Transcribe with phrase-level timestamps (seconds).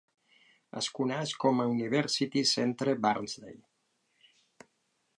[0.79, 3.57] Es coneix com a University Centre Barnsley.